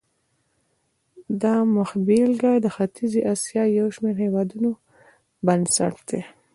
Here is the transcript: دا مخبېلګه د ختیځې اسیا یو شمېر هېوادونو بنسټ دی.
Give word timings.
دا 1.41 1.55
مخبېلګه 1.77 2.51
د 2.63 2.65
ختیځې 2.75 3.21
اسیا 3.33 3.63
یو 3.79 3.87
شمېر 3.95 4.15
هېوادونو 4.25 4.69
بنسټ 5.45 5.95
دی. 6.09 6.21